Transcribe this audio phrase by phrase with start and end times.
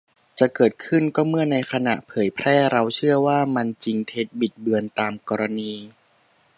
[0.39, 5.73] จะเกิดขึ้นก็เมื่อในขณะเผยแพร่เราเชื่อว่ามัน จริง เท็จ บิดเบือน ตามกรณี